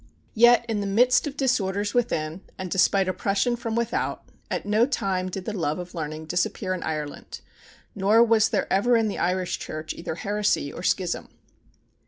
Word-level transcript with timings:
Yet, 0.33 0.65
in 0.67 0.79
the 0.81 0.87
midst 0.87 1.27
of 1.27 1.37
disorders 1.37 1.93
within, 1.93 2.41
and 2.57 2.71
despite 2.71 3.07
oppression 3.07 3.55
from 3.55 3.75
without, 3.75 4.23
at 4.49 4.65
no 4.65 4.87
time 4.87 5.29
did 5.29 5.45
the 5.45 5.53
love 5.55 5.77
of 5.77 5.93
learning 5.93 6.25
disappear 6.25 6.73
in 6.73 6.81
Ireland; 6.81 7.41
nor 7.93 8.23
was 8.23 8.49
there 8.49 8.65
ever 8.73 8.97
in 8.97 9.09
the 9.09 9.19
Irish 9.19 9.59
church 9.59 9.93
either 9.93 10.15
heresy 10.15 10.73
or 10.73 10.81
schism. 10.81 11.27